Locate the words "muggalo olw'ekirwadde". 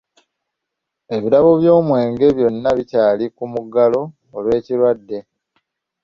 3.53-5.17